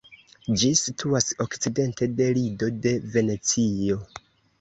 [0.59, 3.99] Ĝi situas okcidente de Lido de Venecio.